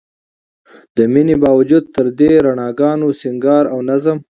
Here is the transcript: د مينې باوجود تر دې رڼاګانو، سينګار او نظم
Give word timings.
د 0.95 0.97
مينې 1.13 1.35
باوجود 1.43 1.83
تر 1.95 2.05
دې 2.19 2.31
رڼاګانو، 2.45 3.07
سينګار 3.21 3.63
او 3.73 3.79
نظم 3.89 4.17